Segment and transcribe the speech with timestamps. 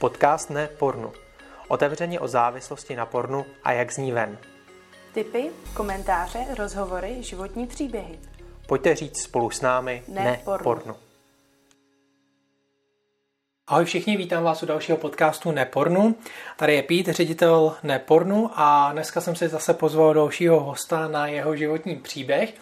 [0.00, 1.12] Podcast Ne pornu.
[1.68, 4.38] Otevřeně o závislosti na pornu a jak z ní ven.
[5.14, 8.18] Tipy, komentáře, rozhovory, životní příběhy.
[8.66, 10.64] Pojďte říct spolu s námi Ne Ne, pornu.
[10.64, 10.94] pornu.
[13.66, 16.14] Ahoj všichni, vítám vás u dalšího podcastu Nepornu.
[16.56, 21.56] Tady je Pít, ředitel Nepornu a dneska jsem si zase pozval dalšího hosta na jeho
[21.56, 22.54] životní příběh.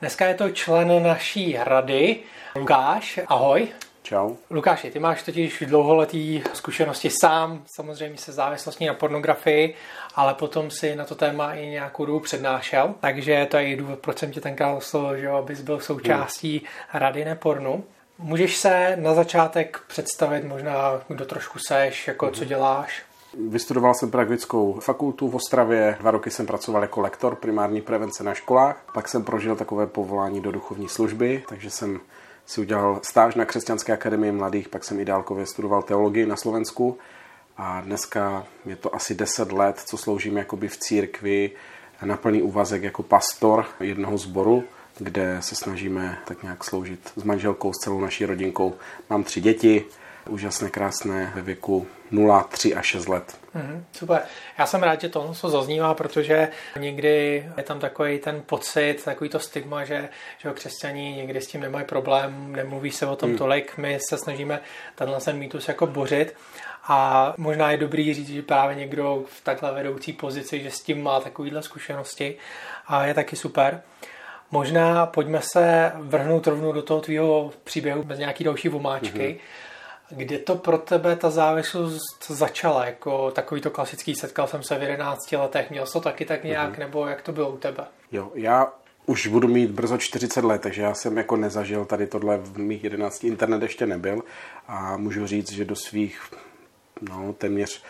[0.00, 2.20] Dneska je to člen naší rady,
[2.56, 3.20] Lukáš.
[3.26, 3.68] Ahoj.
[4.10, 4.36] Čau.
[4.50, 9.74] Lukáši, ty máš totiž dlouholetý zkušenosti sám, samozřejmě se závislostí na pornografii,
[10.14, 13.98] ale potom si na to téma i nějakou dobu přednášel, takže to je i důvod,
[13.98, 17.84] proč jsem tě tenkrát oslovil, že abys byl součástí rady nepornu.
[18.18, 23.02] Můžeš se na začátek představit možná, kdo trošku seš, jako co děláš?
[23.48, 28.34] Vystudoval jsem pedagogickou fakultu v Ostravě, dva roky jsem pracoval jako lektor primární prevence na
[28.34, 32.00] školách, pak jsem prožil takové povolání do duchovní služby, takže jsem
[32.50, 36.98] si udělal stáž na Křesťanské akademii mladých, pak jsem i dálkově studoval teologii na Slovensku
[37.56, 41.50] a dneska je to asi 10 let, co sloužím jakoby v církvi
[42.04, 44.64] na plný úvazek jako pastor jednoho sboru,
[44.98, 48.74] kde se snažíme tak nějak sloužit s manželkou, s celou naší rodinkou.
[49.10, 49.84] Mám tři děti,
[50.28, 53.38] úžasné, krásné, ve věku 0, 3 a 6 let.
[53.54, 54.22] Mhm, super.
[54.58, 59.30] Já jsem rád, že to co zaznívá, protože někdy je tam takový ten pocit, takový
[59.30, 63.78] to stigma, že, že křesťaní někdy s tím nemají problém, nemluví se o tom tolik.
[63.78, 64.60] My se snažíme
[64.94, 66.34] tenhle ten mýtus jako bořit.
[66.82, 71.02] A možná je dobrý říct, že právě někdo v takhle vedoucí pozici, že s tím
[71.02, 72.36] má takovýhle zkušenosti
[72.86, 73.82] a je taky super.
[74.50, 79.18] Možná pojďme se vrhnout rovnou do toho tvýho příběhu bez nějaký další vomáčky.
[79.18, 79.69] Mm-hmm.
[80.10, 82.86] Kde to pro tebe ta závislost začala?
[82.86, 86.44] Jako takový to klasický, setkal jsem se v 11 letech, měl jsi to taky tak
[86.44, 86.78] nějak, mm-hmm.
[86.78, 87.84] nebo jak to bylo u tebe?
[88.12, 88.72] Jo, já
[89.06, 92.84] už budu mít brzo 40 let, takže já jsem jako nezažil tady tohle v mých
[92.84, 93.24] 11.
[93.24, 94.22] Internet ještě nebyl
[94.68, 96.20] a můžu říct, že do svých
[97.00, 97.82] no, téměř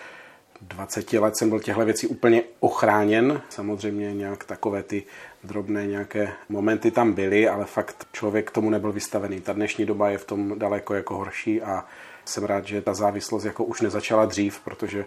[0.61, 3.43] 20 let jsem byl těchto věcí úplně ochráněn.
[3.49, 5.03] Samozřejmě nějak takové ty
[5.45, 9.41] drobné nějaké momenty tam byly, ale fakt člověk tomu nebyl vystavený.
[9.41, 11.85] Ta dnešní doba je v tom daleko jako horší a
[12.31, 15.05] jsem rád, že ta závislost jako už nezačala dřív, protože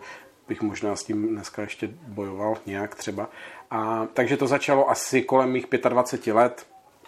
[0.48, 3.30] bych možná s tím dneska ještě bojoval nějak třeba.
[3.72, 6.66] A, takže to začalo asi kolem mých 25 let.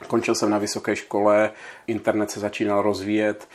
[0.08, 1.52] Končil jsem na vysoké škole,
[1.88, 3.48] internet se začínal rozvíjet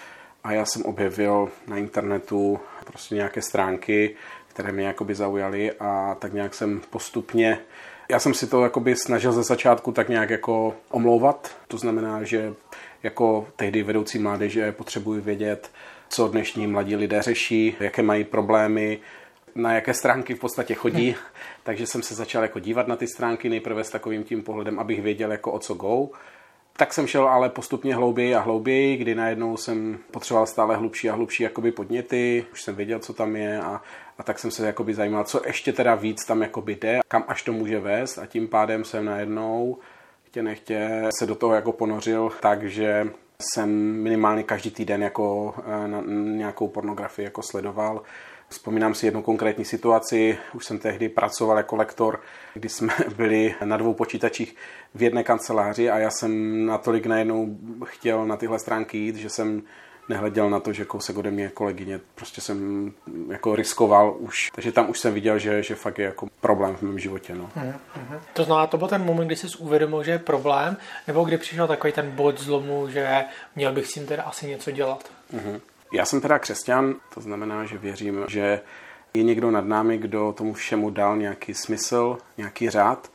[0.45, 4.17] a já jsem objevil na internetu prostě nějaké stránky,
[4.49, 7.59] které mě jakoby zaujaly a tak nějak jsem postupně
[8.11, 11.57] já jsem si to jakoby snažil ze začátku tak nějak jako omlouvat.
[11.69, 12.55] To znamená, že
[13.03, 15.71] jako tehdy vedoucí mládeže potřebuji vědět,
[16.11, 18.99] co dnešní mladí lidé řeší, jaké mají problémy,
[19.55, 21.17] na jaké stránky v podstatě chodí.
[21.63, 25.03] Takže jsem se začal jako dívat na ty stránky nejprve s takovým tím pohledem, abych
[25.03, 26.09] věděl jako o co go.
[26.77, 31.15] Tak jsem šel ale postupně hlouběji a hlouběji, kdy najednou jsem potřeboval stále hlubší a
[31.15, 33.83] hlubší jakoby podněty, už jsem věděl, co tam je a,
[34.19, 37.43] a tak jsem se jakoby zajímal, co ještě teda víc tam jakoby jde, kam až
[37.43, 39.79] to může vést a tím pádem jsem najednou
[40.25, 43.71] chtě nechtě se do toho jako ponořil, takže jsem
[44.03, 45.55] minimálně každý týden jako
[45.87, 48.03] na nějakou pornografii jako sledoval.
[48.49, 52.21] Vzpomínám si jednu konkrétní situaci, už jsem tehdy pracoval jako lektor,
[52.55, 54.57] kdy jsme byli na dvou počítačích
[54.95, 59.63] v jedné kanceláři a já jsem natolik najednou chtěl na tyhle stránky jít, že jsem
[60.11, 62.93] nehleděl na to, že kousek ode mě kolegyně, prostě jsem
[63.31, 66.83] jako riskoval už, takže tam už jsem viděl, že, že fakt je jako problém v
[66.83, 67.35] mém životě.
[67.35, 67.51] No.
[67.57, 68.21] Uh-huh.
[68.33, 70.77] To znamená, to byl ten moment, kdy jsi uvědomil, že je problém,
[71.07, 73.25] nebo kdy přišel takový ten bod zlomu, že
[73.57, 75.11] měl bych s tím teda asi něco dělat?
[75.35, 75.61] Uh-huh.
[75.93, 78.61] Já jsem teda křesťan, to znamená, že věřím, že
[79.15, 83.11] je někdo nad námi, kdo tomu všemu dal nějaký smysl, nějaký řád,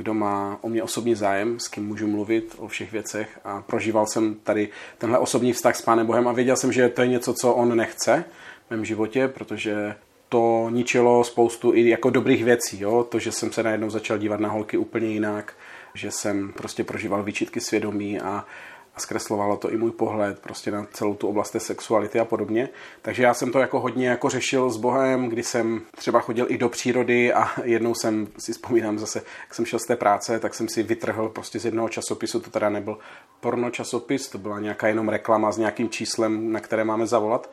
[0.00, 4.06] kdo má o mě osobní zájem, s kým můžu mluvit o všech věcech a prožíval
[4.06, 4.68] jsem tady
[4.98, 7.76] tenhle osobní vztah s Pánem Bohem a věděl jsem, že to je něco, co on
[7.76, 8.24] nechce
[8.66, 9.94] v mém životě, protože
[10.28, 12.80] to ničilo spoustu i jako dobrých věcí.
[12.80, 13.06] Jo?
[13.08, 15.54] To, že jsem se najednou začal dívat na holky úplně jinak,
[15.94, 18.46] že jsem prostě prožíval výčitky svědomí a,
[18.94, 22.68] a zkreslovalo to i můj pohled prostě na celou tu oblast té sexuality a podobně.
[23.02, 26.58] Takže já jsem to jako hodně jako řešil s Bohem, kdy jsem třeba chodil i
[26.58, 30.54] do přírody a jednou jsem si vzpomínám zase, jak jsem šel z té práce, tak
[30.54, 32.98] jsem si vytrhl prostě z jednoho časopisu, to teda nebyl
[33.40, 37.50] porno časopis, to byla nějaká jenom reklama s nějakým číslem, na které máme zavolat,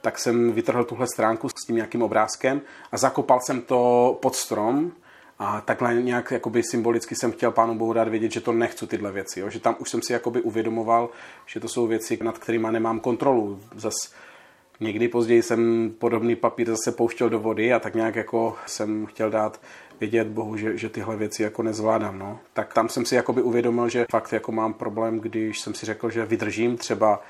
[0.00, 2.60] tak jsem vytrhl tuhle stránku s tím nějakým obrázkem
[2.92, 4.92] a zakopal jsem to pod strom
[5.42, 9.12] a takhle nějak jakoby symbolicky jsem chtěl pánu Bohu dát vědět, že to nechci tyhle
[9.12, 9.40] věci.
[9.40, 9.50] Jo?
[9.50, 11.10] Že tam už jsem si jakoby uvědomoval,
[11.46, 13.60] že to jsou věci, nad kterými nemám kontrolu.
[13.74, 13.94] Zas
[14.80, 19.30] někdy později jsem podobný papír zase pouštěl do vody a tak nějak jako jsem chtěl
[19.30, 19.60] dát
[20.00, 22.18] vědět Bohu, že, že tyhle věci jako nezvládám.
[22.18, 22.38] No.
[22.52, 26.10] Tak tam jsem si jakoby uvědomil, že fakt jako mám problém, když jsem si řekl,
[26.10, 27.22] že vydržím třeba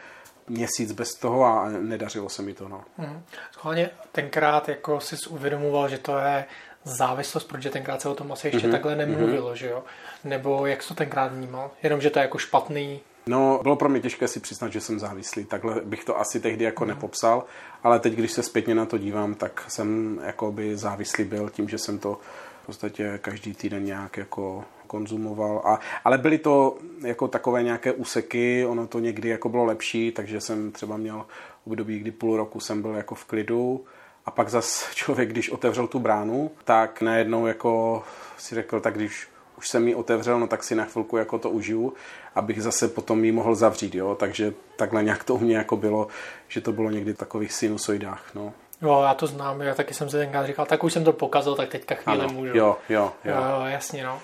[0.49, 2.69] měsíc bez toho a nedařilo se mi to.
[2.69, 2.85] No.
[2.97, 3.23] Hmm.
[3.53, 6.45] Schválně tenkrát jako jsi uvědomoval, že to je
[6.85, 8.71] závislost, protože tenkrát se o tom asi ještě mm-hmm.
[8.71, 9.56] takhle nemluvilo, mm-hmm.
[9.56, 9.85] že jo?
[10.25, 11.71] Nebo jak to tenkrát vnímal?
[11.82, 13.00] Jenom, že to je jako špatný?
[13.27, 15.44] No, bylo pro mě těžké si přiznat, že jsem závislý.
[15.44, 16.88] Takhle bych to asi tehdy jako mm-hmm.
[16.88, 17.44] nepopsal,
[17.82, 21.79] ale teď, když se zpětně na to dívám, tak jsem jakoby závislý byl tím, že
[21.79, 22.19] jsem to
[22.62, 25.62] v podstatě každý týden nějak jako konzumoval.
[25.65, 30.41] A, ale byly to jako takové nějaké úseky, ono to někdy jako bylo lepší, takže
[30.41, 31.27] jsem třeba měl
[31.67, 33.85] období, kdy půl roku jsem byl jako v klidu,
[34.26, 38.02] a pak zas člověk, když otevřel tu bránu, tak najednou jako
[38.38, 39.28] si řekl, tak když
[39.58, 41.94] už jsem ji otevřel, no tak si na chvilku jako to užiju,
[42.34, 44.14] abych zase potom ji mohl zavřít, jo.
[44.14, 46.08] Takže takhle nějak to u mě jako bylo,
[46.49, 48.52] že to bylo někdy v takových sinusoidách, no.
[48.82, 51.55] Jo, já to znám, já taky jsem si tenkrát říkal, tak už jsem to pokazil,
[51.55, 52.56] tak teďka chvíli ano, můžu.
[52.56, 53.34] Jo, jo, jo.
[53.34, 54.20] jo, jasně, no.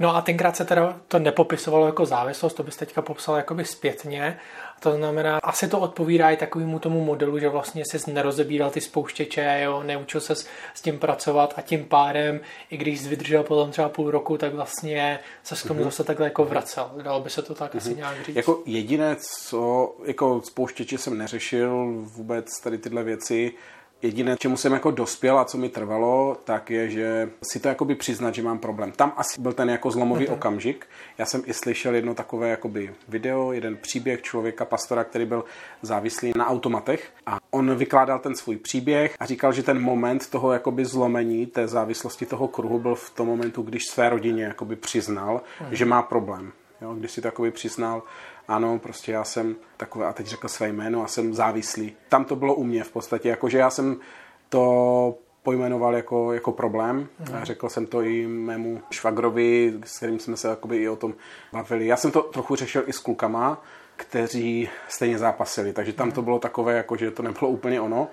[0.00, 4.38] No a tenkrát se teda to nepopisovalo jako závislost, to bys teďka popsal jakoby zpětně.
[4.80, 9.60] To znamená, asi to odpovídá i takovému tomu modelu, že vlastně jsi nerozebíral ty spouštěče,
[9.64, 10.34] jo, neučil se
[10.74, 12.40] s tím pracovat a tím pádem,
[12.70, 15.84] i když jsi vydržel potom třeba půl roku, tak vlastně se s tomu mm-hmm.
[15.84, 16.90] zase takhle jako vracel.
[17.02, 17.78] Dalo by se to tak mm-hmm.
[17.78, 17.98] asi mhm.
[17.98, 18.36] nějak říct.
[18.36, 23.52] Jako jediné, co jako spouštěče jsem neřešil vůbec tady tyhle věci,
[24.02, 27.94] Jediné, čemu jsem jako dospěl a co mi trvalo, tak je, že si to jakoby
[27.94, 28.92] přiznat, že mám problém.
[28.92, 30.32] Tam asi byl ten jako zlomový mm-hmm.
[30.32, 30.86] okamžik.
[31.18, 35.44] Já jsem i slyšel jedno takové jakoby video, jeden příběh člověka, pastora, který byl
[35.82, 40.52] závislý na automatech a on vykládal ten svůj příběh a říkal, že ten moment toho
[40.52, 45.40] jakoby zlomení té závislosti toho kruhu byl v tom momentu, když své rodině jakoby přiznal,
[45.60, 45.72] mm-hmm.
[45.72, 46.52] že má problém.
[46.80, 48.02] Jo, když si takový přiznal,
[48.48, 51.96] ano, prostě já jsem takové, a teď řekl své jméno, a jsem závislý.
[52.08, 53.96] Tam to bylo u mě v podstatě, jakože já jsem
[54.48, 56.96] to pojmenoval jako, jako problém.
[56.96, 57.34] Mm.
[57.34, 61.14] A řekl jsem to i mému švagrovi, s kterým jsme se jakoby i o tom
[61.52, 61.86] bavili.
[61.86, 63.62] Já jsem to trochu řešil i s klukama,
[63.96, 68.08] kteří stejně zápasili, takže tam to bylo takové, jako, že to nebylo úplně ono.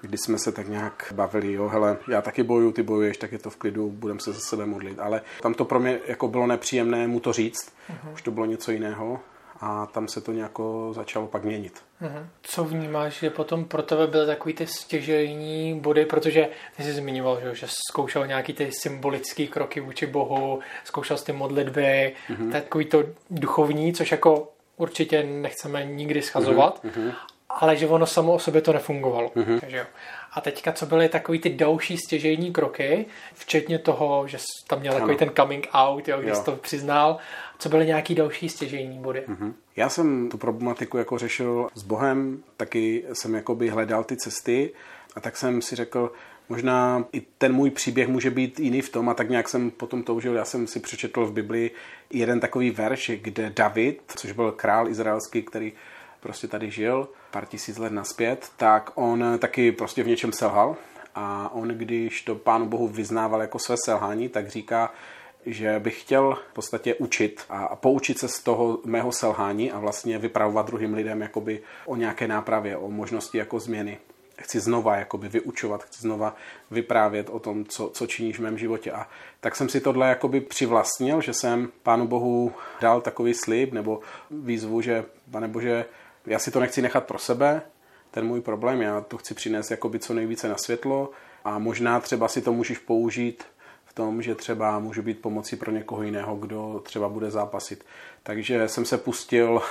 [0.00, 3.38] Když jsme se tak nějak bavili, jo, hele, já taky bojuju, ty bojuješ, tak je
[3.38, 4.98] to v klidu, budeme se za sebe modlit.
[4.98, 8.12] Ale tam to pro mě jako bylo nepříjemné mu to říct, mm.
[8.12, 9.20] už to bylo něco jiného
[9.66, 11.82] a tam se to nějako začalo pak měnit.
[12.00, 12.28] Mhm.
[12.42, 17.40] Co vnímáš, že potom pro tebe byly takový ty stěžejní body, protože ty jsi zmiňoval,
[17.40, 22.52] že, že zkoušel nějaký ty symbolické kroky vůči Bohu, zkoušel ty modlitby, mm-hmm.
[22.52, 27.12] takový to duchovní, což jako určitě nechceme nikdy schazovat, mm-hmm.
[27.60, 29.28] Ale že ono samo o sobě to nefungovalo.
[29.28, 29.60] Mm-hmm.
[29.60, 29.84] Takže jo.
[30.32, 35.16] A teďka, co byly takový ty další stěžejní kroky, včetně toho, že tam měl takový
[35.16, 37.16] ten coming out, jo, když jsi to přiznal,
[37.58, 39.24] co byly nějaký další stěžejní body?
[39.28, 39.52] Mm-hmm.
[39.76, 44.70] Já jsem tu problematiku jako řešil s Bohem, taky jsem jakoby hledal ty cesty
[45.16, 46.12] a tak jsem si řekl,
[46.48, 50.02] možná i ten můj příběh může být jiný v tom a tak nějak jsem potom
[50.02, 51.70] toužil, já jsem si přečetl v Biblii
[52.10, 55.72] jeden takový verš, kde David, což byl král izraelský, který
[56.24, 60.76] prostě tady žil pár tisíc let naspět, tak on taky prostě v něčem selhal
[61.14, 64.92] a on, když to Pánu Bohu vyznával jako své selhání, tak říká,
[65.46, 70.18] že bych chtěl v podstatě učit a poučit se z toho mého selhání a vlastně
[70.18, 73.98] vypravovat druhým lidem jakoby o nějaké nápravě, o možnosti jako změny.
[74.38, 76.36] Chci znova jakoby vyučovat, chci znova
[76.70, 78.92] vyprávět o tom, co, co činíš v mém životě.
[78.92, 79.08] A
[79.40, 84.00] tak jsem si tohle jakoby přivlastnil, že jsem Pánu Bohu dal takový slib nebo
[84.30, 85.84] výzvu, že Pane Bože,
[86.26, 87.62] já si to nechci nechat pro sebe,
[88.10, 91.10] ten můj problém, já to chci přinést jakoby co nejvíce na světlo
[91.44, 93.44] a možná třeba si to můžeš použít
[93.94, 97.84] tom, že třeba můžu být pomocí pro někoho jiného, kdo třeba bude zápasit.
[98.22, 99.62] Takže jsem se pustil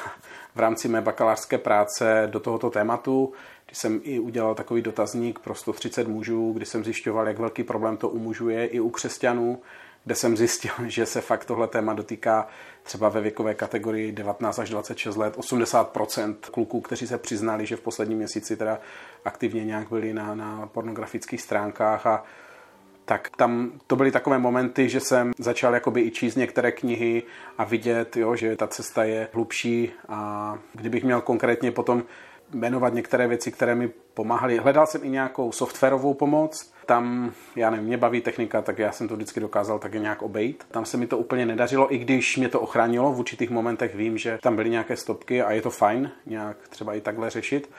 [0.55, 3.33] v rámci mé bakalářské práce do tohoto tématu,
[3.65, 7.97] kdy jsem i udělal takový dotazník pro 130 mužů, kdy jsem zjišťoval, jak velký problém
[7.97, 9.61] to umužuje i u křesťanů,
[10.05, 12.47] kde jsem zjistil, že se fakt tohle téma dotýká
[12.83, 17.81] třeba ve věkové kategorii 19 až 26 let 80% kluků, kteří se přiznali, že v
[17.81, 18.79] posledním měsíci teda
[19.25, 22.23] aktivně nějak byli na, na pornografických stránkách a
[23.05, 27.23] tak tam to byly takové momenty, že jsem začal jakoby i číst některé knihy
[27.57, 32.03] a vidět, jo, že ta cesta je hlubší a kdybych měl konkrétně potom
[32.53, 34.57] jmenovat některé věci, které mi pomáhaly.
[34.57, 39.07] Hledal jsem i nějakou softwarovou pomoc, tam, já nevím, mě baví technika, tak já jsem
[39.07, 40.63] to vždycky dokázal také nějak obejít.
[40.71, 44.17] Tam se mi to úplně nedařilo, i když mě to ochránilo, v určitých momentech vím,
[44.17, 47.69] že tam byly nějaké stopky a je to fajn nějak třeba i takhle řešit,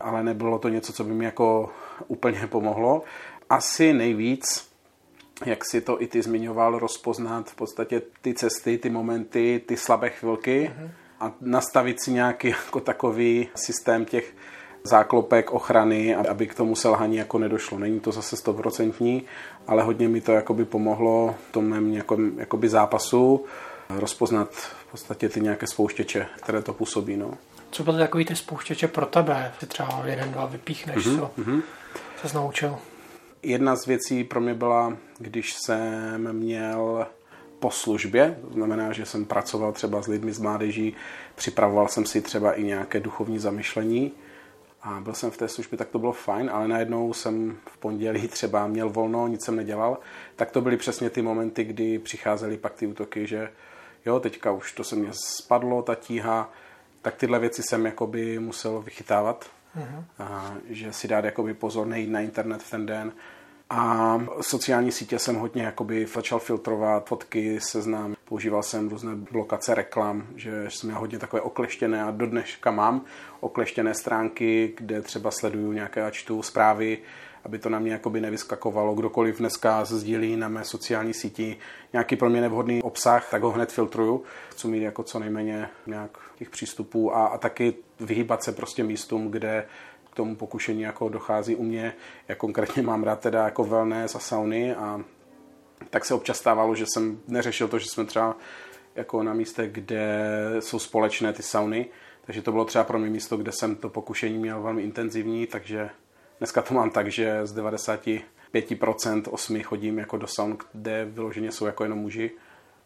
[0.00, 1.70] ale nebylo to něco, co by mi jako
[2.08, 3.02] úplně pomohlo
[3.50, 4.70] asi nejvíc,
[5.44, 10.10] jak si to i ty zmiňoval, rozpoznat v podstatě ty cesty, ty momenty, ty slabé
[10.10, 10.90] chvilky mm-hmm.
[11.20, 14.34] a nastavit si nějaký jako takový systém těch
[14.86, 17.78] záklopek ochrany, aby k tomu selhání jako nedošlo.
[17.78, 19.22] Není to zase stoprocentní,
[19.66, 23.44] ale hodně mi to jakoby pomohlo v tom mém jako, jakoby zápasu
[23.90, 27.16] rozpoznat v podstatě ty nějaké spouštěče, které to působí.
[27.16, 27.30] No.
[27.70, 29.52] Co byly takový ty spouštěče pro tebe?
[29.60, 31.18] Ty třeba jeden, dva vypíchneš, mm-hmm.
[31.18, 31.62] co mm-hmm.
[32.26, 32.76] se naučil?
[33.42, 37.06] Jedna z věcí pro mě byla, když jsem měl
[37.58, 40.94] po službě, to znamená, že jsem pracoval třeba s lidmi z mládeží,
[41.34, 44.12] připravoval jsem si třeba i nějaké duchovní zamyšlení
[44.86, 48.28] a byl jsem v té službě, tak to bylo fajn, ale najednou jsem v pondělí
[48.28, 49.98] třeba měl volno, nic jsem nedělal,
[50.36, 53.52] tak to byly přesně ty momenty, kdy přicházely pak ty útoky, že
[54.06, 56.52] jo, teďka už to se mě spadlo, ta tíha,
[57.02, 60.04] tak tyhle věci jsem jakoby musel vychytávat, uh-huh.
[60.18, 63.12] a, že si dát jakoby pozor, nejít na internet v ten den,
[63.70, 68.16] a sociální sítě jsem hodně jakoby začal filtrovat fotky, seznam.
[68.24, 73.04] Používal jsem různé blokace reklam, že jsem měl hodně takové okleštěné a do dneška mám
[73.40, 76.98] okleštěné stránky, kde třeba sleduju nějaké a čtu zprávy,
[77.44, 78.94] aby to na mě jakoby nevyskakovalo.
[78.94, 81.56] Kdokoliv dneska sdílí na mé sociální síti
[81.92, 84.22] nějaký pro mě nevhodný obsah, tak ho hned filtruju.
[84.50, 89.30] Chci mít jako co nejméně nějak těch přístupů a, a taky vyhýbat se prostě místům,
[89.30, 89.66] kde
[90.16, 91.94] tomu pokušení jako dochází u mě.
[92.28, 95.00] Já konkrétně mám rád teda jako wellness a sauny a
[95.90, 98.36] tak se občas stávalo, že jsem neřešil to, že jsme třeba
[98.94, 100.28] jako na místech, kde
[100.60, 101.86] jsou společné ty sauny,
[102.26, 105.90] takže to bylo třeba pro mě místo, kde jsem to pokušení měl velmi intenzivní, takže
[106.38, 111.66] dneska to mám tak, že z 95% osmi chodím jako do saun, kde vyloženě jsou
[111.66, 112.30] jako jenom muži,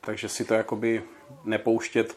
[0.00, 1.02] takže si to jakoby
[1.44, 2.16] nepouštět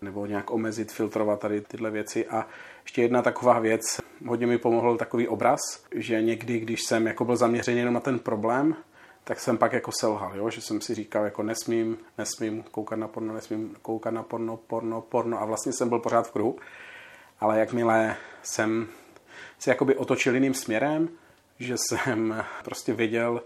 [0.00, 2.26] nebo nějak omezit, filtrovat tady tyhle věci.
[2.26, 2.46] A
[2.82, 3.82] ještě jedna taková věc,
[4.26, 5.60] hodně mi pomohl takový obraz,
[5.94, 8.76] že někdy, když jsem jako byl zaměřený jenom na ten problém,
[9.24, 10.50] tak jsem pak jako selhal, jo?
[10.50, 15.00] že jsem si říkal, jako nesmím, nesmím koukat na porno, nesmím koukat na porno, porno,
[15.00, 16.58] porno a vlastně jsem byl pořád v kruhu.
[17.40, 18.88] Ale jakmile jsem
[19.58, 21.08] si jakoby otočil jiným směrem,
[21.58, 23.42] že jsem prostě věděl,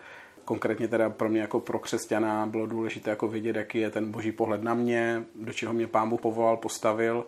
[0.50, 4.32] konkrétně teda pro mě jako pro křesťana bylo důležité jako vědět, jaký je ten boží
[4.32, 7.26] pohled na mě, do čeho mě pán Bůh povolal, postavil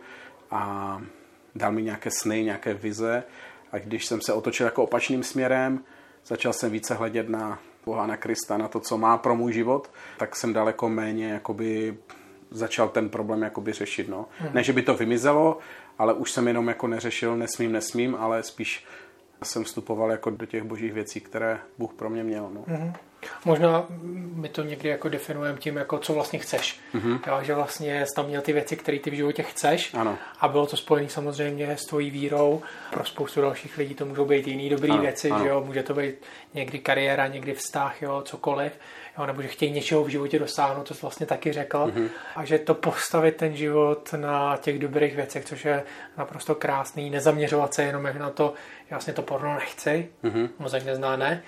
[0.51, 1.03] a
[1.55, 3.23] dal mi nějaké sny, nějaké vize.
[3.73, 5.81] A když jsem se otočil jako opačným směrem,
[6.27, 9.91] začal jsem více hledět na Boha, na Krista, na to, co má pro můj život,
[10.19, 11.97] tak jsem daleko méně jakoby
[12.51, 14.09] začal ten problém jakoby řešit.
[14.09, 14.27] No.
[14.39, 14.55] Hmm.
[14.55, 15.59] Ne, že by to vymizelo,
[15.99, 18.85] ale už jsem jenom jako neřešil nesmím, nesmím, ale spíš
[19.43, 22.51] jsem vstupoval jako do těch božích věcí, které Bůh pro mě měl.
[22.55, 22.65] No.
[22.67, 22.93] Hmm.
[23.45, 23.87] Možná
[24.35, 26.81] my to někdy jako definujeme tím, jako co vlastně chceš.
[26.95, 27.21] Mm-hmm.
[27.27, 30.19] Jo, že vlastně jsi tam měl ty věci, které ty v životě chceš ano.
[30.41, 32.63] a bylo to spojené samozřejmě s tvojí vírou.
[32.91, 35.45] Pro spoustu dalších lidí to můžou být jiný dobrý ano, věci, ano.
[35.45, 35.65] Že jo?
[35.67, 36.15] může to být
[36.55, 38.73] někdy kariéra, někdy vztah, jo, cokoliv.
[39.19, 41.79] Jo, nebo že chtějí něčeho v životě dosáhnout, to jsi vlastně taky řekl.
[41.79, 42.09] Mm-hmm.
[42.37, 45.83] A že to postavit ten život na těch dobrých věcech, což je
[46.19, 48.55] naprosto krásný, nezaměřovat se jenom na to,
[48.93, 50.49] vlastně to porno nechci, mm-hmm.
[50.59, 51.43] mozek nezná ne,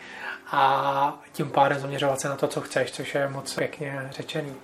[0.46, 4.54] a tím pádem zaměřovat se na to, co chceš, což je moc pěkně řečený.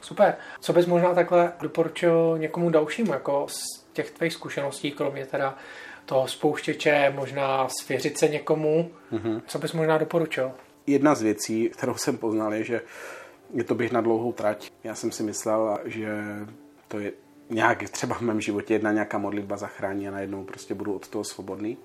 [0.00, 0.34] Super.
[0.60, 5.54] Co bys možná takhle doporučil někomu dalšímu, jako z těch tvých zkušeností, kromě teda
[6.04, 9.42] toho spouštěče, možná svěřit se někomu, mm-hmm.
[9.46, 10.52] co bys možná doporučil?
[10.86, 12.80] Jedna z věcí, kterou jsem poznal, je, že
[13.54, 14.70] je to bych na dlouhou trať.
[14.84, 16.08] Já jsem si myslel, že
[16.88, 17.12] to je
[17.50, 21.24] nějak třeba v mém životě jedna nějaká modlitba zachrání a najednou prostě budu od toho
[21.24, 21.76] svobodný.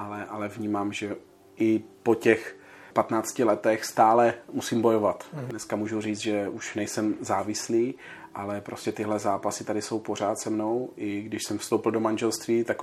[0.00, 1.16] Ale, ale vnímám, že
[1.56, 2.56] i po těch
[2.92, 5.24] 15 letech stále musím bojovat.
[5.32, 5.46] Hmm.
[5.46, 7.94] Dneska můžu říct, že už nejsem závislý,
[8.34, 10.90] ale prostě tyhle zápasy tady jsou pořád se mnou.
[10.96, 12.76] I když jsem vstoupil do manželství, tak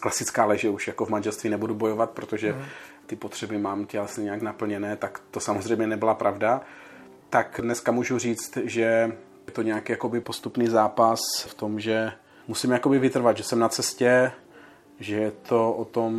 [0.00, 2.64] klasická leže už jako v manželství nebudu bojovat, protože hmm.
[3.06, 6.60] ty potřeby mám tělesně nějak naplněné, tak to samozřejmě nebyla pravda.
[7.30, 9.12] Tak dneska můžu říct, že
[9.46, 12.12] je to nějaký jakoby postupný zápas v tom, že
[12.48, 14.32] musím jakoby vytrvat, že jsem na cestě,
[15.02, 16.12] že je to o tom,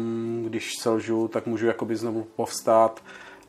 [0.48, 3.04] když selžu, tak můžu jakoby znovu povstát,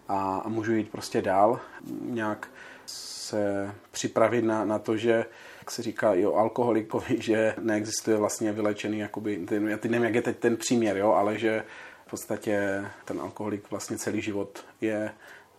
[0.09, 1.61] a, a můžu jít prostě dál,
[2.01, 2.49] nějak
[2.87, 5.25] se připravit na, na to, že
[5.59, 10.05] jak se říká i o alkoholikovi, že neexistuje vlastně vylečený, jakoby, ten, já teď nevím,
[10.05, 11.65] jak je teď ten příměr, jo, ale že
[12.07, 15.13] v podstatě ten alkoholik vlastně celý život je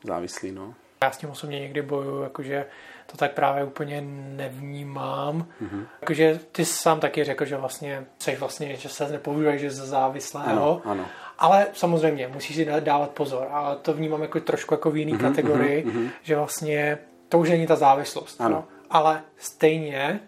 [0.04, 0.52] závislý.
[0.52, 0.74] No.
[1.04, 2.66] Já s tím osobně někdy bojuju, jakože
[3.12, 4.04] to tak právě úplně
[4.36, 5.48] nevnímám.
[5.64, 5.86] Mm-hmm.
[6.02, 10.48] Jakože ty sám taky řekl, že vlastně, jsi vlastně, že se nepovažuješ za závislého.
[10.50, 11.06] Ano, ano.
[11.38, 13.48] Ale samozřejmě musíš si dávat pozor.
[13.52, 16.10] A to vnímám jako trošku jako v jiný mm-hmm, kategorii, mm-hmm.
[16.24, 16.98] že vlastně
[17.30, 18.42] to už není ta závislost.
[18.42, 18.56] Ano.
[18.56, 18.66] No?
[18.90, 20.20] Ale stejně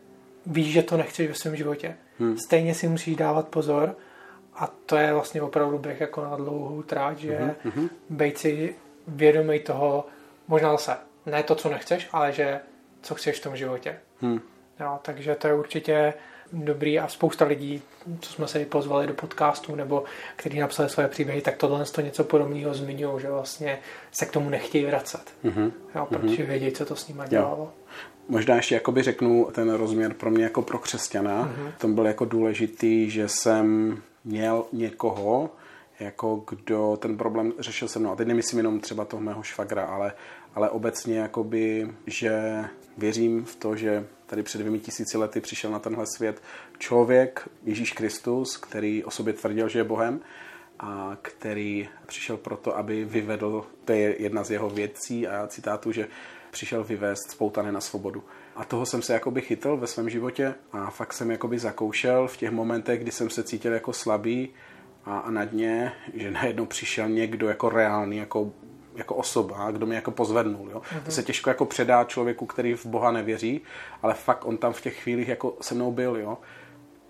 [0.46, 1.96] víš, že to nechceš ve svém životě.
[2.20, 2.38] Hmm.
[2.38, 3.96] Stejně si musíš dávat pozor
[4.56, 7.90] a to je vlastně opravdu běh jako na dlouhou tráť, že mm-hmm.
[8.10, 8.76] být si
[9.08, 10.06] vědomý toho,
[10.48, 12.60] možná zase ne to, co nechceš, ale že
[13.02, 13.96] co chceš v tom životě.
[14.22, 14.42] Hmm.
[14.80, 16.14] Jo, takže to je určitě
[16.54, 17.82] dobrý a spousta lidí,
[18.20, 20.04] co jsme se pozvali do podcastu nebo
[20.36, 23.80] kteří napsali své příběhy, tak tohle to něco podobného zmiňují, že vlastně
[24.12, 25.72] se k tomu nechtějí vracet, mm-hmm.
[25.96, 26.48] jo, protože mm-hmm.
[26.48, 27.58] vědí, co to s nimi dělalo.
[27.58, 27.70] Jo.
[28.30, 31.46] Možná ještě jakoby řeknu ten rozměr pro mě jako pro křesťana.
[31.46, 31.72] Mm-hmm.
[31.78, 35.50] To byl jako důležitý, že jsem měl někoho,
[36.00, 38.12] jako kdo ten problém řešil se mnou.
[38.12, 40.14] A teď nemyslím jenom třeba toho mého švagra, ale,
[40.58, 42.64] ale obecně jakoby, že
[42.98, 46.42] věřím v to, že tady před dvěmi tisíci lety přišel na tenhle svět
[46.78, 50.20] člověk, Ježíš Kristus, který o sobě tvrdil, že je Bohem
[50.80, 56.08] a který přišel proto, aby vyvedl, to je jedna z jeho věcí a citátů, že
[56.52, 58.24] přišel vyvést spoutané na svobodu.
[58.56, 62.38] A toho jsem se jakoby chytl ve svém životě a fakt jsem jakoby zakoušel v
[62.38, 64.50] těch momentech, kdy jsem se cítil jako slabý
[65.06, 68.52] a, a na dně, že najednou přišel někdo jako reálný, jako,
[68.98, 70.70] jako osoba, kdo mě jako pozvednul.
[70.72, 70.80] Jo?
[70.82, 71.04] Mm-hmm.
[71.04, 73.62] To se těžko jako předá člověku, který v Boha nevěří,
[74.02, 76.16] ale fakt on tam v těch chvílích jako se mnou byl.
[76.16, 76.38] Jo?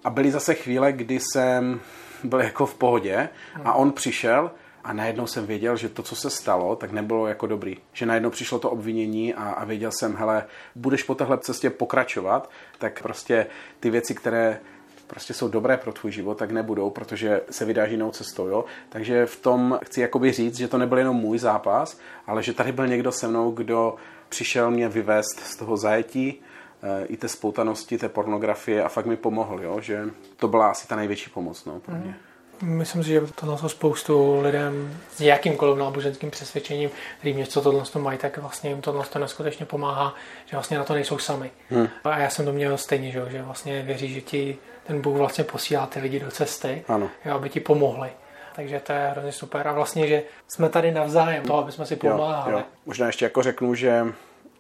[0.04, 1.80] A byly zase chvíle, kdy jsem
[2.24, 3.30] byl jako v pohodě
[3.64, 4.52] a on přišel
[4.84, 7.78] a najednou jsem věděl, že to, co se stalo, tak nebylo jako dobrý.
[7.94, 12.50] Že najednou přišlo to obvinění a, a věděl jsem, hele, budeš po téhle cestě pokračovat,
[12.78, 13.48] tak prostě
[13.80, 14.60] ty věci, které
[15.08, 18.48] prostě jsou dobré pro tvůj život, tak nebudou, protože se vydáš jinou cestou.
[18.48, 18.66] Jo?
[18.90, 22.72] Takže v tom chci jakoby říct, že to nebyl jenom můj zápas, ale že tady
[22.72, 23.96] byl někdo se mnou, kdo
[24.30, 26.42] přišel mě vyvést z toho zajetí,
[26.84, 29.82] eh, i té spoutanosti, té pornografie a fakt mi pomohl, jo?
[29.82, 32.10] že to byla asi ta největší pomoc no, pro mě.
[32.10, 32.27] Mm.
[32.62, 38.18] Myslím si, že to na spoustu lidem s jakýmkoliv náboženským přesvědčením, který něco tohle mají,
[38.18, 41.52] tak vlastně jim tohle neskutečně pomáhá, že vlastně na to nejsou sami.
[41.70, 41.88] Hmm.
[42.04, 45.44] A já jsem to měl stejně, že, že vlastně věří, že ti ten Bůh vlastně
[45.44, 47.10] posílá ty lidi do cesty, ano.
[47.26, 48.10] Jo, aby ti pomohli.
[48.56, 49.68] Takže to je hrozně super.
[49.68, 52.54] A vlastně, že jsme tady navzájem, to, aby jsme si pomáhali.
[52.54, 52.66] Jo, jo.
[52.86, 54.06] Možná ještě jako řeknu, že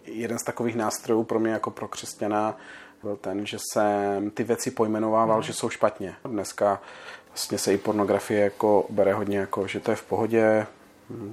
[0.05, 2.57] jeden z takových nástrojů pro mě jako pro křesťana
[3.03, 5.43] byl ten, že jsem ty věci pojmenovával, hmm.
[5.43, 6.15] že jsou špatně.
[6.25, 6.81] Dneska
[7.27, 10.67] vlastně se i pornografie jako bere hodně jako, že to je v pohodě,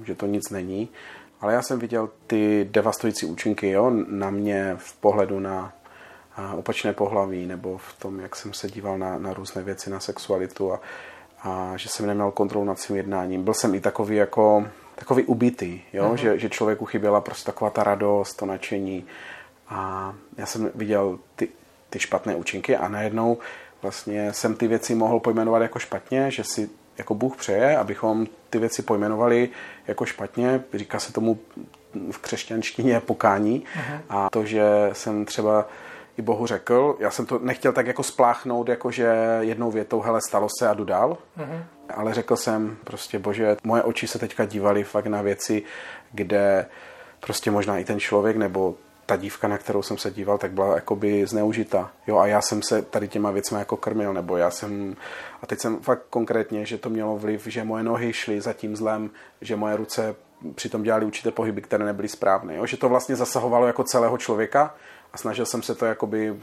[0.03, 0.89] že to nic není.
[1.41, 5.73] Ale já jsem viděl ty devastující účinky jo, na mě v pohledu na
[6.55, 10.73] opačné pohlaví nebo v tom, jak jsem se díval na, na různé věci, na sexualitu
[10.73, 10.79] a,
[11.43, 13.43] a že jsem neměl kontrolu nad svým jednáním.
[13.43, 16.09] Byl jsem i takový jako takový ubitý, jo?
[16.09, 16.15] Uh-huh.
[16.15, 19.05] Že, že člověku chyběla prostě taková ta radost, to nadšení
[19.69, 21.49] a já jsem viděl ty,
[21.95, 23.37] ty špatné účinky a najednou
[23.81, 28.59] vlastně jsem ty věci mohl pojmenovat jako špatně, že si jako Bůh přeje, abychom ty
[28.59, 29.49] věci pojmenovali
[29.87, 30.63] jako špatně.
[30.73, 31.39] Říká se tomu
[32.11, 33.63] v křesťanštině pokání.
[33.63, 33.99] Uh-huh.
[34.09, 35.67] A to, že jsem třeba
[36.17, 39.07] i Bohu řekl, já jsem to nechtěl tak jako spláchnout, jako že
[39.39, 41.63] jednou větou, hele, stalo se a jdu dál, uh-huh.
[41.95, 45.63] ale řekl jsem prostě, bože, moje oči se teďka dívaly fakt na věci,
[46.11, 46.65] kde
[47.19, 50.75] prostě možná i ten člověk nebo ta dívka, na kterou jsem se díval, tak byla
[50.75, 51.91] jakoby zneužita.
[52.07, 54.95] Jo, a já jsem se tady těma věcmi jako krmil, nebo já jsem,
[55.41, 58.75] a teď jsem fakt konkrétně, že to mělo vliv, že moje nohy šly za tím
[58.75, 59.09] zlem,
[59.41, 60.15] že moje ruce
[60.55, 62.55] přitom dělali určité pohyby, které nebyly správné.
[62.55, 62.65] Jo?
[62.65, 64.75] Že to vlastně zasahovalo jako celého člověka
[65.13, 66.35] a snažil jsem se to jakoby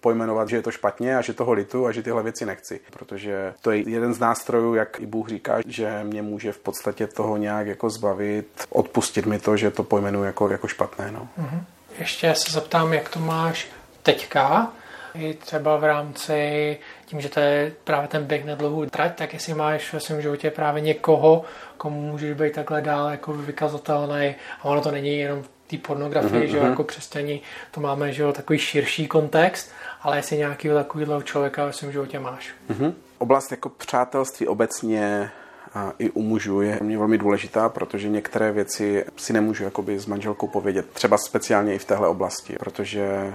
[0.00, 2.80] pojmenovat, že je to špatně a že toho litu a že tyhle věci nechci.
[2.90, 7.06] Protože to je jeden z nástrojů, jak i Bůh říká, že mě může v podstatě
[7.06, 11.12] toho nějak jako zbavit, odpustit mi to, že to pojmenuji jako, jako špatné.
[11.12, 11.28] No.
[11.38, 11.60] Mm-hmm.
[11.98, 13.68] Ještě se zeptám, jak to máš
[14.02, 14.72] teďka,
[15.14, 19.32] i třeba v rámci tím, že to je právě ten běh na dlouhou trať, tak
[19.32, 21.44] jestli máš ve svém životě právě někoho,
[21.76, 26.50] komu můžeš být takhle dál jako vykazatelný a ono to není jenom té pornografii, mm-hmm.
[26.50, 26.68] že mhm.
[26.68, 29.70] jako křesťani to máme, že jo, takový širší kontext,
[30.02, 32.50] ale jestli nějakého takového člověka ve svém životě máš.
[32.70, 32.92] Mm-hmm.
[33.18, 35.30] Oblast jako přátelství obecně
[35.74, 40.06] a i u mužů je mě velmi důležitá, protože některé věci si nemůžu jakoby s
[40.06, 43.34] manželkou povědět, třeba speciálně i v téhle oblasti, protože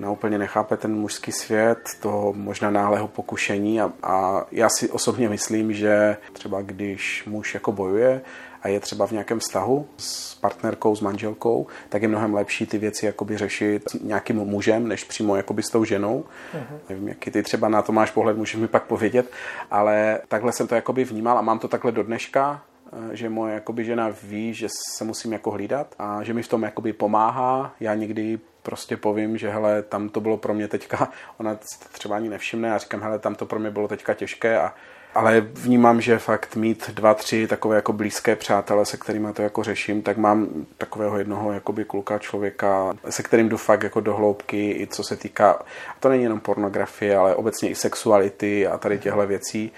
[0.00, 5.28] ona úplně nechápe ten mužský svět, toho možná náhlého pokušení a, a já si osobně
[5.28, 8.20] myslím, že třeba když muž jako bojuje
[8.62, 12.78] a je třeba v nějakém vztahu s partnerkou, s manželkou, tak je mnohem lepší ty
[12.78, 16.24] věci jakoby řešit s nějakým mužem, než přímo jakoby s tou ženou.
[16.54, 16.78] Uh-huh.
[16.88, 19.32] Nevím, jaký ty třeba na to máš pohled, můžeš mi pak povědět,
[19.70, 23.54] ale takhle jsem to jakoby vnímal a mám to takhle do dneška, eh, že moje
[23.54, 27.74] jakoby žena ví, že se musím jako hlídat a že mi v tom jakoby pomáhá.
[27.80, 31.58] Já někdy prostě povím, že hele, tam to bylo pro mě teďka, ona
[31.92, 34.74] třeba ani nevšimne a říkám, hele, tam to pro mě bylo teďka těžké a
[35.14, 39.62] ale vnímám, že fakt mít dva, tři takové jako blízké přátele, se kterými to jako
[39.62, 44.70] řeším, tak mám takového jednoho jakoby kluka člověka, se kterým jdu fakt jako do hloubky,
[44.70, 48.98] i co se týká, a to není jenom pornografie, ale obecně i sexuality a tady
[48.98, 49.72] těchto věcí.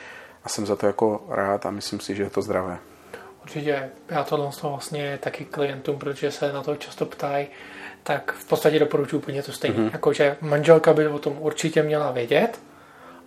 [0.45, 2.79] A jsem za to jako rád a myslím si, že je to zdravé.
[3.43, 7.47] Určitě, já tohle vlastně taky klientům, protože se na to často ptají,
[8.03, 9.79] tak v podstatě doporučuji úplně to stejné.
[9.79, 9.91] Mm-hmm.
[9.93, 12.61] Jakože manželka by o tom určitě měla vědět,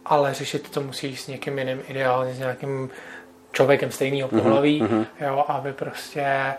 [0.06, 2.90] ale řešit to musíš s někým jiným, ideálně s nějakým
[3.52, 5.06] člověkem stejného mhm, pohlaví, mm-hmm.
[5.22, 6.54] jo, aby prostě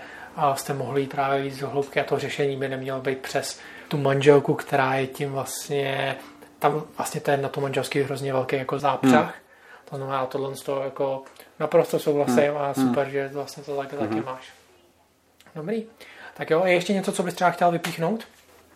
[0.55, 3.99] jste mohli jít právě víc do hloubky a to řešení by nemělo být přes tu
[3.99, 6.17] manželku, která je tím vlastně,
[6.59, 9.27] tam vlastně to je na to manželský hrozně velký jako zápřah.
[9.27, 9.47] Mm.
[9.91, 11.23] To znamená, tohle z toho jako
[11.61, 12.57] naprosto souhlasím mm.
[12.57, 13.13] a super, mm.
[13.13, 13.99] že vlastně to tak, mm.
[13.99, 14.53] taky máš.
[15.55, 15.87] Dobrý.
[16.37, 18.25] Tak jo, je ještě něco, co bys třeba chtěl vypíchnout?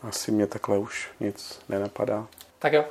[0.03, 2.27] Asi mě takhle už nic nenapadá.
[2.59, 2.85] Tak jo.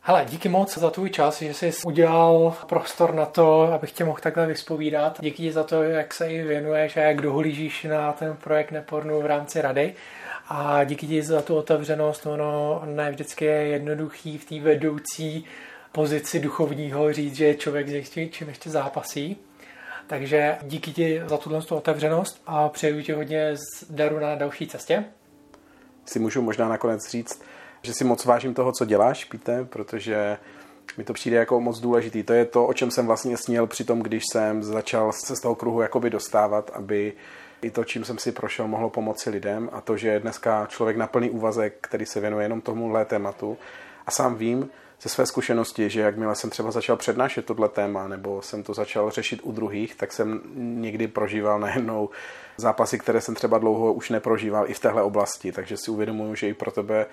[0.00, 4.18] Hele, díky moc za tvůj čas, že jsi udělal prostor na to, abych tě mohl
[4.22, 5.18] takhle vyspovídat.
[5.20, 9.26] Díky za to, jak se i věnuješ a jak dohlížíš na ten projekt Nepornu v
[9.26, 9.94] rámci rady.
[10.48, 15.44] A díky ti za tu otevřenost, ono ne vždycky je jednoduchý v té vedoucí
[15.92, 19.36] pozici duchovního říct, že člověk s čím ještě zápasí.
[20.06, 23.54] Takže díky ti za tuhle otevřenost a přeju ti hodně
[23.90, 25.04] daru na další cestě.
[26.04, 27.42] Si můžu možná nakonec říct,
[27.82, 30.38] že si moc vážím toho, co děláš, Píte, protože
[30.96, 32.22] mi to přijde jako moc důležitý.
[32.22, 35.40] To je to, o čem jsem vlastně sněl při tom, když jsem začal se z
[35.40, 37.12] toho kruhu jakoby dostávat, aby
[37.62, 40.96] i to, čím jsem si prošel, mohlo pomoci lidem a to, že je dneska člověk
[40.96, 43.58] na plný úvazek, který se věnuje jenom tomuhle tématu
[44.06, 44.70] a sám vím
[45.04, 49.10] ze své zkušenosti, že jakmile jsem třeba začal přednášet tohle téma nebo jsem to začal
[49.10, 52.10] řešit u druhých, tak jsem někdy prožíval najednou
[52.56, 56.48] zápasy, které jsem třeba dlouho už neprožíval i v téhle oblasti, takže si uvědomuji, že
[56.48, 57.06] i pro tebe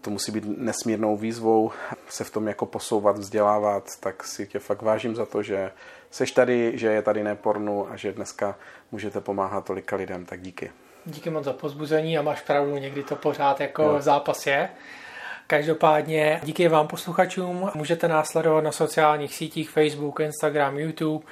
[0.00, 1.70] to musí být nesmírnou výzvou
[2.08, 5.70] se v tom jako posouvat, vzdělávat, tak si tě fakt vážím za to, že
[6.10, 8.58] seš tady, že je tady nepornu a že dneska
[8.92, 10.70] můžete pomáhat tolika lidem, tak díky.
[11.04, 14.02] Díky moc za pozbuzení a máš pravdu, někdy to pořád jako no.
[14.02, 14.68] zápas je.
[15.46, 21.24] Každopádně díky vám posluchačům, můžete následovat na sociálních sítích Facebook, Instagram, YouTube,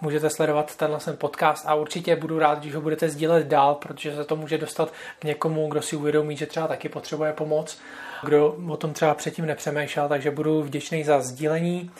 [0.00, 4.24] můžete sledovat tenhle podcast a určitě budu rád, když ho budete sdílet dál, protože se
[4.24, 7.78] to může dostat k někomu, kdo si uvědomí, že třeba taky potřebuje pomoc,
[8.24, 11.90] kdo o tom třeba předtím nepřemýšlel, takže budu vděčný za sdílení.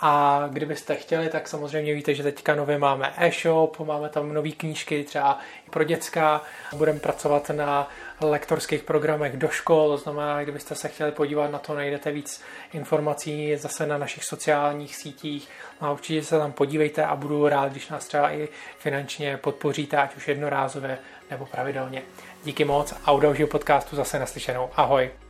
[0.00, 5.04] A kdybyste chtěli, tak samozřejmě víte, že teďka nově máme e-shop, máme tam nové knížky
[5.04, 6.42] třeba i pro děcka.
[6.72, 7.88] Budeme pracovat na
[8.20, 13.56] lektorských programech do škol, to znamená, kdybyste se chtěli podívat na to, najdete víc informací
[13.56, 15.48] zase na našich sociálních sítích.
[15.80, 19.96] No a určitě se tam podívejte a budu rád, když nás třeba i finančně podpoříte,
[19.96, 20.98] ať už jednorázově
[21.30, 22.02] nebo pravidelně.
[22.44, 24.70] Díky moc a u dalšího podcastu zase naslyšenou.
[24.76, 25.25] Ahoj.